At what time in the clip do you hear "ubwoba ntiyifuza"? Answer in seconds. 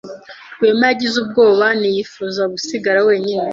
1.23-2.41